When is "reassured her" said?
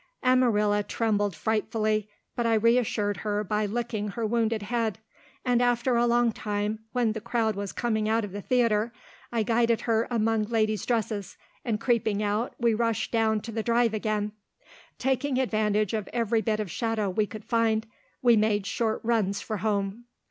2.55-3.43